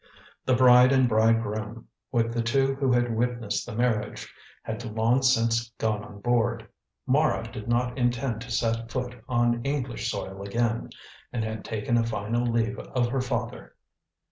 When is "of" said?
12.79-13.09